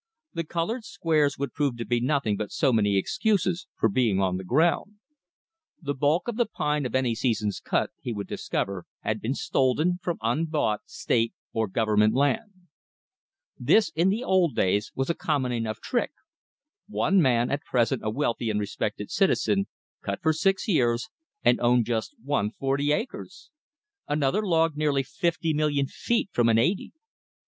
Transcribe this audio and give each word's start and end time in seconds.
The 0.33 0.43
colored 0.43 0.83
squares 0.83 1.37
would 1.37 1.53
prove 1.53 1.77
to 1.77 1.85
be 1.85 2.01
nothing 2.01 2.35
but 2.35 2.51
so 2.51 2.73
many 2.73 2.97
excuses 2.97 3.67
for 3.77 3.87
being 3.87 4.19
on 4.19 4.37
the 4.37 4.43
ground. 4.43 4.95
The 5.79 5.93
bulk 5.93 6.27
of 6.27 6.37
the 6.37 6.47
pine 6.47 6.87
of 6.87 6.95
any 6.95 7.13
season's 7.13 7.59
cut 7.59 7.91
he 7.99 8.11
would 8.11 8.25
discover 8.25 8.85
had 9.01 9.21
been 9.21 9.35
stolen 9.35 9.99
from 10.01 10.17
unbought 10.23 10.79
State 10.87 11.35
or 11.53 11.67
Government 11.67 12.15
land. 12.15 12.51
This 13.59 13.89
in 13.91 14.09
the 14.09 14.23
old 14.23 14.55
days 14.55 14.91
was 14.95 15.11
a 15.11 15.13
common 15.13 15.51
enough 15.51 15.79
trick. 15.79 16.09
One 16.87 17.21
man, 17.21 17.51
at 17.51 17.61
present 17.63 18.01
a 18.03 18.09
wealthy 18.09 18.49
and 18.49 18.59
respected 18.59 19.11
citizen, 19.11 19.67
cut 20.01 20.19
for 20.23 20.33
six 20.33 20.67
years, 20.67 21.09
and 21.43 21.59
owned 21.61 21.85
just 21.85 22.15
one 22.23 22.49
forty 22.49 22.91
acres! 22.91 23.51
Another 24.07 24.41
logged 24.43 24.75
nearly 24.77 25.03
fifty 25.03 25.53
million 25.53 25.85
feet 25.85 26.29
from 26.33 26.49
an 26.49 26.57
eighty! 26.57 26.91